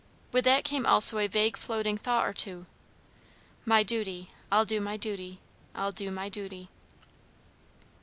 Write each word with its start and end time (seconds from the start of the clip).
With 0.31 0.45
that 0.45 0.63
came 0.63 0.87
also 0.87 1.19
a 1.19 1.27
vague 1.27 1.55
floating 1.55 1.95
thought 1.95 2.25
or 2.25 2.33
two. 2.33 2.65
"My 3.65 3.83
duty 3.83 4.29
I'll 4.51 4.65
do 4.65 4.81
my 4.81 4.97
duty 4.97 5.37
I'll 5.75 5.91
do 5.91 6.09
my 6.09 6.27
duty." 6.27 6.69